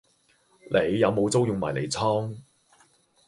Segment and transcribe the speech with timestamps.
[0.71, 2.35] 你有冇租用迷你倉？